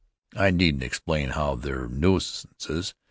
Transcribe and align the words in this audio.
I 0.35 0.49
needn't 0.49 0.81
explain 0.81 1.29
how 1.29 1.53
they're 1.53 1.87
nuisances. 1.87 2.95